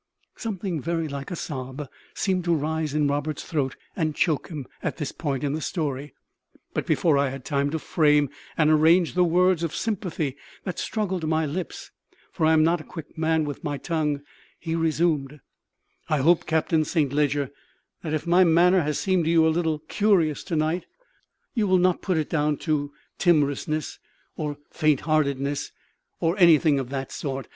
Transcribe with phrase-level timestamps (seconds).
[0.35, 4.97] Something very like a sob seemed to rise in Roberts's throat and choke him at
[4.97, 6.15] this point in his story;
[6.73, 11.21] but before I had time to frame and arrange the words of sympathy that struggled
[11.21, 11.91] to my lips
[12.31, 14.21] for I am not a quick man with my tongue
[14.57, 15.39] he resumed
[16.09, 17.51] "I hope, Captain Saint Leger,
[18.01, 20.87] that if my manner has seemed to you a little curious to night,
[21.53, 23.99] you will not put it down to timorousness,
[24.35, 25.71] or faintheartedness,
[26.19, 27.49] or anything of that sort.